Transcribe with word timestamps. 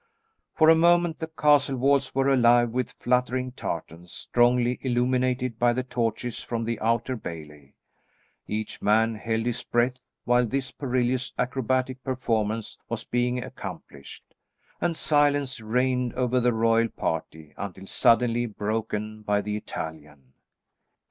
For 0.55 0.67
a 0.71 0.75
moment 0.75 1.19
the 1.19 1.27
castle 1.27 1.75
walls 1.77 2.15
were 2.15 2.27
alive 2.33 2.71
with 2.71 2.93
fluttering 2.97 3.51
tartans, 3.51 4.11
strongly 4.11 4.79
illuminated 4.81 5.59
by 5.59 5.73
the 5.73 5.83
torches 5.83 6.41
from 6.41 6.63
the 6.63 6.79
outer 6.79 7.15
bailey. 7.15 7.75
Each 8.47 8.81
man 8.81 9.13
held 9.13 9.45
his 9.45 9.61
breath 9.61 9.99
while 10.23 10.47
this 10.47 10.71
perilous 10.71 11.33
acrobatic 11.37 12.03
performance 12.03 12.79
was 12.89 13.03
being 13.03 13.43
accomplished, 13.43 14.23
and 14.81 14.97
silence 14.97 15.59
reigned 15.61 16.13
over 16.15 16.39
the 16.39 16.51
royal 16.51 16.89
party 16.89 17.53
until 17.55 17.85
suddenly 17.85 18.47
broken 18.47 19.21
by 19.21 19.41
the 19.41 19.55
Italian. 19.55 20.33